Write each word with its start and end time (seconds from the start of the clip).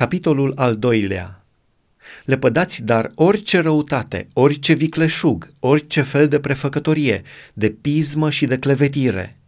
Capitolul 0.00 0.52
al 0.56 0.76
doilea 0.76 1.44
Lepădați 2.24 2.82
dar 2.84 3.10
orice 3.14 3.58
răutate, 3.58 4.28
orice 4.32 4.72
vicleșug, 4.72 5.52
orice 5.58 6.02
fel 6.02 6.28
de 6.28 6.40
prefăcătorie, 6.40 7.22
de 7.52 7.68
pismă 7.68 8.30
și 8.30 8.44
de 8.46 8.58
clevetire. 8.58 9.38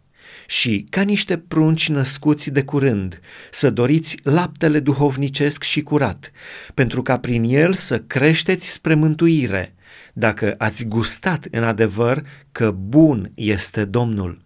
Și, 0.47 0.85
ca 0.89 1.01
niște 1.01 1.37
prunci 1.37 1.89
născuți 1.89 2.49
de 2.49 2.63
curând, 2.63 3.19
să 3.51 3.69
doriți 3.69 4.17
laptele 4.23 4.79
duhovnicesc 4.79 5.63
și 5.63 5.81
curat, 5.81 6.31
pentru 6.73 7.01
ca 7.01 7.19
prin 7.19 7.43
el 7.43 7.73
să 7.73 7.99
creșteți 7.99 8.69
spre 8.69 8.93
mântuire, 8.93 9.75
dacă 10.13 10.55
ați 10.57 10.85
gustat 10.85 11.47
în 11.51 11.63
adevăr 11.63 12.23
că 12.51 12.71
bun 12.71 13.31
este 13.35 13.85
Domnul. 13.85 14.41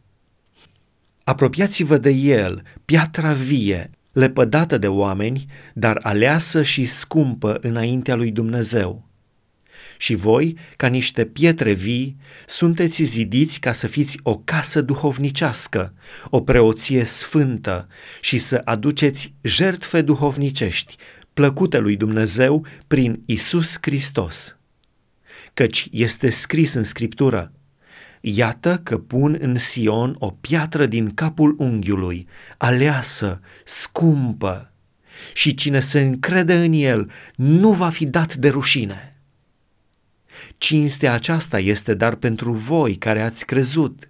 Apropiați-vă 1.23 1.97
de 1.97 2.09
el, 2.09 2.61
piatra 2.85 3.33
vie, 3.33 3.89
lepădată 4.17 4.77
de 4.77 4.87
oameni, 4.87 5.45
dar 5.73 5.99
aleasă 6.01 6.63
și 6.63 6.85
scumpă 6.85 7.57
înaintea 7.61 8.15
lui 8.15 8.31
Dumnezeu. 8.31 9.05
Și 9.97 10.15
voi, 10.15 10.57
ca 10.77 10.87
niște 10.87 11.25
pietre 11.25 11.71
vii, 11.73 12.17
sunteți 12.47 13.03
zidiți 13.03 13.59
ca 13.59 13.71
să 13.71 13.87
fiți 13.87 14.19
o 14.23 14.37
casă 14.37 14.81
duhovnicească, 14.81 15.93
o 16.29 16.41
preoție 16.41 17.03
sfântă 17.03 17.87
și 18.21 18.37
să 18.37 18.61
aduceți 18.65 19.33
jertfe 19.41 20.01
duhovnicești, 20.01 20.95
plăcute 21.33 21.77
lui 21.77 21.95
Dumnezeu 21.95 22.65
prin 22.87 23.21
Isus 23.25 23.77
Hristos. 23.81 24.57
Căci 25.53 25.87
este 25.91 26.29
scris 26.29 26.73
în 26.73 26.83
Scriptură, 26.83 27.51
Iată 28.29 28.79
că 28.83 28.97
pun 28.97 29.37
în 29.39 29.55
Sion 29.55 30.15
o 30.19 30.29
piatră 30.29 30.85
din 30.85 31.13
capul 31.13 31.55
unghiului, 31.57 32.27
aleasă, 32.57 33.41
scumpă, 33.63 34.71
și 35.33 35.53
cine 35.53 35.79
se 35.79 36.01
încrede 36.01 36.53
în 36.53 36.73
el 36.73 37.11
nu 37.35 37.71
va 37.71 37.89
fi 37.89 38.05
dat 38.05 38.35
de 38.35 38.49
rușine. 38.49 39.15
Cinstea 40.57 41.13
aceasta 41.13 41.59
este 41.59 41.93
dar 41.93 42.15
pentru 42.15 42.51
voi 42.51 42.95
care 42.95 43.21
ați 43.21 43.45
crezut. 43.45 44.09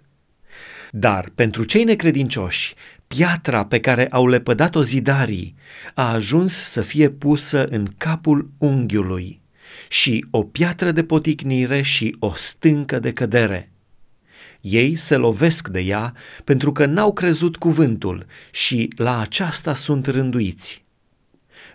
Dar 0.90 1.32
pentru 1.34 1.64
cei 1.64 1.84
necredincioși, 1.84 2.74
piatra 3.06 3.64
pe 3.64 3.80
care 3.80 4.08
au 4.08 4.26
lepădat-o 4.26 4.82
zidarii 4.82 5.54
a 5.94 6.12
ajuns 6.12 6.52
să 6.52 6.80
fie 6.80 7.08
pusă 7.08 7.66
în 7.66 7.94
capul 7.96 8.50
unghiului 8.58 9.40
și 9.88 10.26
o 10.30 10.42
piatră 10.42 10.92
de 10.92 11.04
poticnire 11.04 11.82
și 11.82 12.16
o 12.18 12.32
stâncă 12.34 12.98
de 12.98 13.12
cădere 13.12 13.72
ei 14.60 14.96
se 14.96 15.16
lovesc 15.16 15.68
de 15.68 15.80
ea 15.80 16.14
pentru 16.44 16.72
că 16.72 16.86
n-au 16.86 17.12
crezut 17.12 17.56
cuvântul 17.56 18.26
și 18.50 18.92
la 18.96 19.20
aceasta 19.20 19.74
sunt 19.74 20.06
rânduiți. 20.06 20.84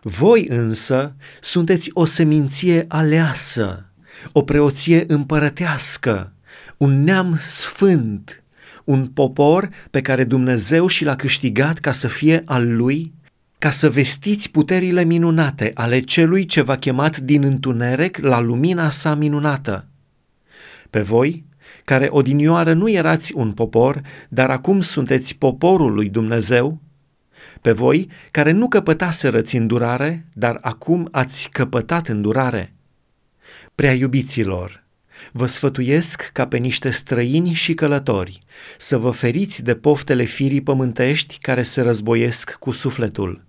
Voi 0.01 0.47
însă 0.49 1.15
sunteți 1.41 1.89
o 1.93 2.05
seminție 2.05 2.85
aleasă, 2.87 3.85
o 4.31 4.41
preoție 4.41 5.03
împărătească, 5.07 6.33
un 6.77 7.03
neam 7.03 7.35
sfânt, 7.37 8.43
un 8.83 9.07
popor 9.07 9.69
pe 9.91 10.01
care 10.01 10.23
Dumnezeu 10.23 10.87
și 10.87 11.03
l-a 11.03 11.15
câștigat 11.15 11.77
ca 11.77 11.91
să 11.91 12.07
fie 12.07 12.41
al 12.45 12.75
lui, 12.75 13.13
ca 13.59 13.69
să 13.69 13.89
vestiți 13.89 14.51
puterile 14.51 15.03
minunate 15.03 15.71
ale 15.73 15.99
celui 15.99 16.45
ce 16.45 16.61
v-a 16.61 16.77
chemat 16.77 17.17
din 17.17 17.43
întuneric 17.43 18.17
la 18.17 18.39
lumina 18.39 18.89
sa 18.89 19.15
minunată. 19.15 19.87
Pe 20.89 21.01
voi 21.01 21.45
care 21.85 22.07
odinioară 22.09 22.73
nu 22.73 22.89
erați 22.89 23.33
un 23.33 23.51
popor, 23.51 24.01
dar 24.29 24.49
acum 24.49 24.81
sunteți 24.81 25.35
poporul 25.35 25.93
lui 25.93 26.09
Dumnezeu, 26.09 26.81
pe 27.61 27.71
voi 27.71 28.09
care 28.31 28.51
nu 28.51 28.67
căpătaserăți 28.67 29.55
îndurare, 29.55 30.25
dar 30.33 30.57
acum 30.61 31.07
ați 31.11 31.49
căpătat 31.51 32.07
îndurare. 32.07 32.73
Prea 33.75 33.93
iubiților, 33.93 34.83
vă 35.31 35.45
sfătuiesc 35.45 36.29
ca 36.33 36.47
pe 36.47 36.57
niște 36.57 36.89
străini 36.89 37.53
și 37.53 37.73
călători 37.73 38.39
să 38.77 38.97
vă 38.97 39.11
feriți 39.11 39.63
de 39.63 39.75
poftele 39.75 40.23
firii 40.23 40.61
pământești 40.61 41.37
care 41.41 41.63
se 41.63 41.81
războiesc 41.81 42.53
cu 42.53 42.71
sufletul 42.71 43.43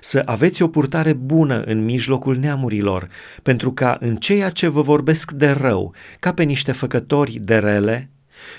să 0.00 0.22
aveți 0.24 0.62
o 0.62 0.68
purtare 0.68 1.12
bună 1.12 1.62
în 1.62 1.84
mijlocul 1.84 2.36
neamurilor, 2.36 3.08
pentru 3.42 3.72
ca 3.72 3.96
în 4.00 4.16
ceea 4.16 4.50
ce 4.50 4.68
vă 4.68 4.82
vorbesc 4.82 5.30
de 5.30 5.50
rău, 5.50 5.94
ca 6.18 6.32
pe 6.32 6.42
niște 6.42 6.72
făcători 6.72 7.38
de 7.40 7.58
rele, 7.58 8.10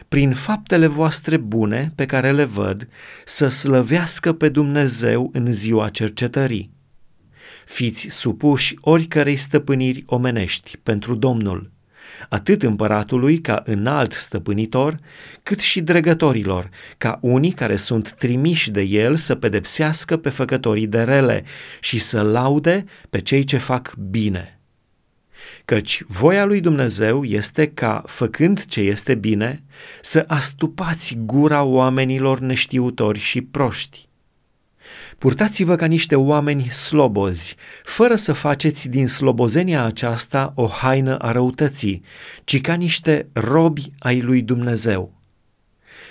prin 0.08 0.34
faptele 0.34 0.88
voastre 0.88 1.38
bune 1.38 1.92
pe 1.96 2.06
care 2.06 2.32
le 2.32 2.44
văd, 2.44 2.88
să 3.26 3.48
slăvească 3.48 4.34
pe 4.34 4.50
Dumnezeu 4.50 5.30
în 5.34 5.54
ziua 5.54 5.90
cercetării. 5.90 6.72
Fiți 7.66 8.08
supuși 8.10 8.76
oricărei 8.82 9.36
stăpâniri 9.36 10.04
omenești 10.06 10.78
pentru 10.84 11.16
Domnul, 11.16 11.72
atât 12.30 12.64
împăratului 12.64 13.40
ca 13.40 13.64
înalt 13.66 14.12
stăpânitor, 14.12 14.98
cât 15.44 15.60
și 15.60 15.82
dregătorilor, 15.82 16.70
ca 16.98 17.20
unii 17.22 17.52
care 17.52 17.76
sunt 17.76 18.12
trimiși 18.12 18.72
de 18.72 18.82
el 18.82 19.16
să 19.16 19.36
pedepsească 19.36 20.18
pe 20.18 20.30
făcătorii 20.30 20.88
de 20.88 21.02
rele 21.02 21.44
și 21.80 22.00
să 22.00 22.22
laude 22.22 22.86
pe 23.10 23.22
cei 23.22 23.44
ce 23.44 23.58
fac 23.58 23.96
bine. 24.10 24.60
Căci 25.66 26.04
voia 26.08 26.46
lui 26.46 26.62
Dumnezeu 26.62 27.24
este 27.24 27.68
ca, 27.68 28.04
făcând 28.06 28.66
ce 28.66 28.82
este 28.82 29.16
bine, 29.16 29.64
să 30.02 30.24
astupați 30.28 31.18
gura 31.26 31.64
oamenilor 31.64 32.40
neștiutori 32.40 33.20
și 33.20 33.42
proști 33.42 34.10
Purtați-vă 35.18 35.76
ca 35.76 35.86
niște 35.86 36.16
oameni 36.16 36.70
slobozi, 36.70 37.56
fără 37.84 38.16
să 38.16 38.34
faceți 38.34 38.88
din 38.88 39.08
slobozenia 39.08 39.84
aceasta 39.84 40.52
o 40.56 40.68
haină 40.68 41.18
a 41.18 41.32
răutății, 41.32 42.04
ci 42.44 42.62
ca 42.62 42.74
niște 42.74 43.28
robi 43.34 43.92
ai 44.00 44.22
lui 44.22 44.42
Dumnezeu. 44.42 45.14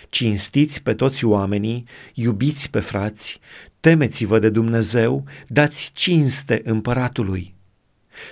Cinstiți 0.09 0.83
pe 0.83 0.95
toți 0.95 1.25
oamenii, 1.25 1.85
iubiți 2.15 2.71
pe 2.71 2.81
frați, 2.81 3.41
temeți-vă 3.81 4.39
de 4.39 4.49
Dumnezeu, 4.49 5.25
dați 5.47 5.91
cinste 5.95 6.61
împăratului. 6.65 7.55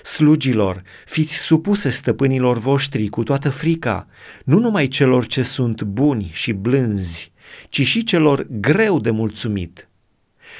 Slugilor, 0.02 0.82
fiți 1.06 1.36
supuse 1.36 1.90
stăpânilor 1.90 2.58
voștri 2.58 3.08
cu 3.08 3.22
toată 3.22 3.50
frica, 3.50 4.06
nu 4.44 4.58
numai 4.58 4.88
celor 4.88 5.26
ce 5.26 5.42
sunt 5.42 5.82
buni 5.82 6.30
și 6.32 6.52
blânzi, 6.52 7.32
ci 7.68 7.86
și 7.86 8.04
celor 8.04 8.46
greu 8.50 9.00
de 9.00 9.10
mulțumit 9.10 9.87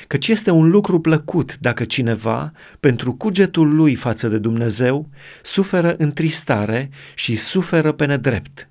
căci 0.07 0.29
este 0.29 0.51
un 0.51 0.71
lucru 0.71 1.01
plăcut 1.01 1.57
dacă 1.59 1.85
cineva, 1.85 2.53
pentru 2.81 3.15
cugetul 3.15 3.75
lui 3.75 3.95
față 3.95 4.29
de 4.29 4.39
Dumnezeu, 4.39 5.09
suferă 5.43 5.95
întristare 5.99 6.91
și 7.15 7.37
suferă 7.37 7.93
pe 7.93 8.05
nedrept. 8.05 8.69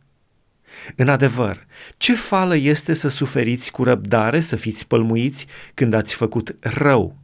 În 0.96 1.10
adevăr, 1.10 1.66
ce 1.98 2.16
fală 2.16 2.56
este 2.56 2.94
să 2.94 3.08
suferiți 3.08 3.72
cu 3.72 3.84
răbdare, 3.84 4.40
să 4.40 4.56
fiți 4.56 4.88
pălmuiți 4.88 5.48
când 5.74 5.94
ați 5.94 6.14
făcut 6.14 6.56
rău? 6.60 7.16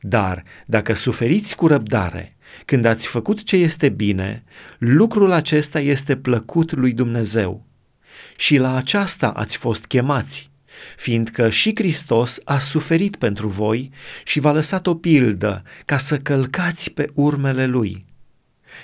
Dar 0.00 0.44
dacă 0.66 0.92
suferiți 0.92 1.56
cu 1.56 1.66
răbdare, 1.66 2.36
când 2.64 2.84
ați 2.84 3.06
făcut 3.06 3.42
ce 3.42 3.56
este 3.56 3.88
bine, 3.88 4.44
lucrul 4.78 5.32
acesta 5.32 5.80
este 5.80 6.16
plăcut 6.16 6.72
lui 6.72 6.92
Dumnezeu. 6.92 7.64
Și 8.36 8.56
la 8.56 8.76
aceasta 8.76 9.28
ați 9.28 9.56
fost 9.56 9.84
chemați, 9.84 10.50
fiindcă 10.96 11.50
și 11.50 11.72
Hristos 11.74 12.40
a 12.44 12.58
suferit 12.58 13.16
pentru 13.16 13.48
voi 13.48 13.90
și 14.24 14.40
v-a 14.40 14.52
lăsat 14.52 14.86
o 14.86 14.94
pildă 14.94 15.62
ca 15.84 15.98
să 15.98 16.18
călcați 16.18 16.92
pe 16.92 17.10
urmele 17.14 17.66
lui. 17.66 18.04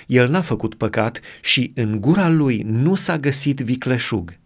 El 0.07 0.29
n-a 0.29 0.41
făcut 0.41 0.75
păcat 0.75 1.19
și 1.41 1.71
în 1.75 2.01
gura 2.01 2.29
lui 2.29 2.61
nu 2.65 2.95
s-a 2.95 3.17
găsit 3.17 3.59
vicleșug. 3.59 4.37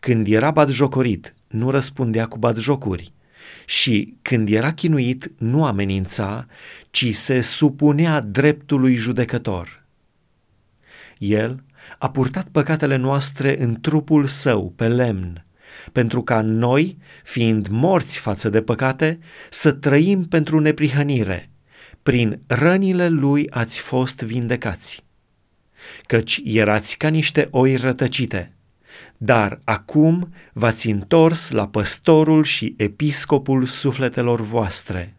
Când 0.00 0.26
era 0.26 0.50
batjocorit, 0.50 1.34
nu 1.48 1.70
răspundea 1.70 2.26
cu 2.26 2.38
batjocuri 2.38 3.12
și 3.66 4.16
când 4.22 4.48
era 4.48 4.72
chinuit, 4.72 5.32
nu 5.38 5.64
amenința, 5.64 6.46
ci 6.90 7.14
se 7.14 7.40
supunea 7.40 8.20
dreptului 8.20 8.94
judecător. 8.94 9.84
El 11.18 11.62
a 11.98 12.10
purtat 12.10 12.48
păcatele 12.48 12.96
noastre 12.96 13.62
în 13.62 13.80
trupul 13.80 14.26
său 14.26 14.72
pe 14.76 14.88
lemn, 14.88 15.44
pentru 15.92 16.22
ca 16.22 16.40
noi, 16.40 16.98
fiind 17.24 17.66
morți 17.68 18.18
față 18.18 18.48
de 18.48 18.62
păcate, 18.62 19.18
să 19.50 19.72
trăim 19.72 20.24
pentru 20.24 20.60
neprihănire. 20.60 21.50
Prin 22.02 22.40
rănile 22.46 23.08
lui 23.08 23.50
ați 23.50 23.80
fost 23.80 24.22
vindecați. 24.22 25.04
Căci 26.06 26.40
erați 26.44 26.96
ca 26.96 27.08
niște 27.08 27.48
oi 27.50 27.76
rătăcite, 27.76 28.52
dar 29.16 29.60
acum 29.64 30.32
v-ați 30.52 30.88
întors 30.88 31.50
la 31.50 31.68
păstorul 31.68 32.44
și 32.44 32.74
episcopul 32.76 33.64
sufletelor 33.64 34.40
voastre. 34.40 35.17